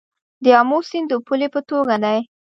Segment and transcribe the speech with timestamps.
[0.43, 2.19] د امو سیند د پولې په توګه دی